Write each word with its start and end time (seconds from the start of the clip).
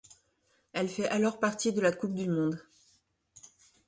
Elle 0.73 0.89
fait 0.89 1.07
alors 1.09 1.39
partie 1.39 1.73
de 1.73 1.79
la 1.79 1.91
Coupe 1.91 2.15
du 2.15 2.27
monde. 2.27 2.59